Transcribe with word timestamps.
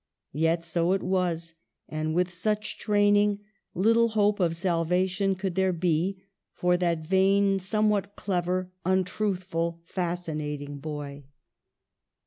Yet 0.33 0.63
so 0.63 0.93
it 0.93 1.03
was, 1.03 1.53
and 1.87 2.15
with 2.15 2.31
such 2.33 2.79
training, 2.79 3.41
little 3.75 4.07
hope 4.07 4.39
of 4.39 4.57
salvation 4.57 5.35
could 5.35 5.53
there 5.53 5.71
be 5.71 6.23
for 6.53 6.75
that 6.75 7.05
vain, 7.05 7.59
somewhat 7.59 8.15
clever, 8.15 8.71
untruth 8.83 9.43
ful, 9.43 9.79
fascinating 9.83 10.79
boy. 10.79 11.25